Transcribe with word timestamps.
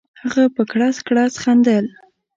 هغه 0.21 0.43
په 0.55 0.63
کړس 0.71 0.95
کړس 1.07 1.33
خندل. 1.43 1.85